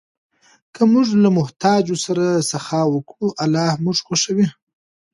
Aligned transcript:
که 0.73 0.81
موږ 0.91 1.07
له 1.23 1.29
محتاجو 1.37 1.95
سره 2.05 2.25
سخا 2.51 2.81
وکړو، 2.89 3.27
الله 3.43 3.69
مو 3.83 3.91
خوښوي. 4.05 4.47